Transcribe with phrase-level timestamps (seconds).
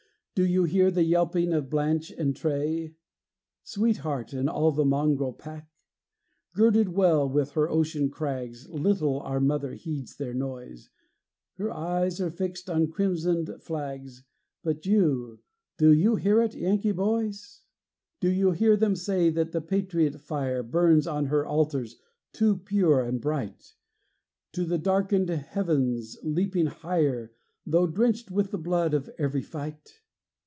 [0.33, 2.95] Do you hear the yelping of Blanche and Tray?
[3.63, 5.69] Sweetheart, and all the mongrel pack?
[6.55, 10.89] Girded well with her ocean crags, Little our mother heeds their noise;
[11.57, 14.23] Her eyes are fixed on crimsoned flags:
[14.63, 15.41] But you
[15.77, 17.61] do you hear it, Yankee boys?
[18.19, 21.97] Do you hear them say that the patriot fire Burns on her altars
[22.33, 23.75] too pure and bright,
[24.53, 27.31] To the darkened heavens leaping higher,
[27.63, 29.99] Though drenched with the blood of every fight?